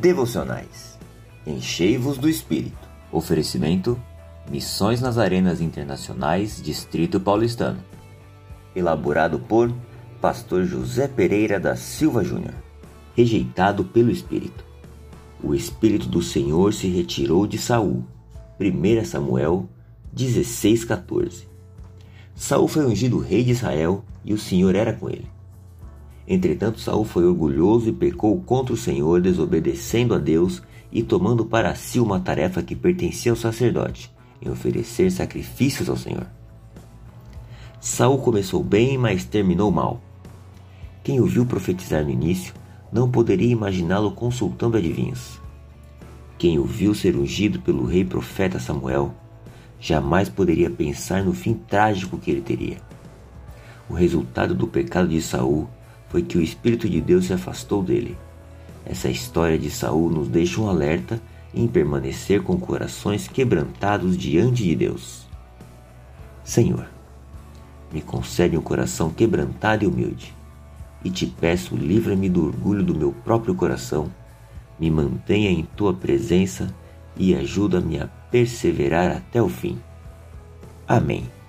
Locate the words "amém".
80.86-81.39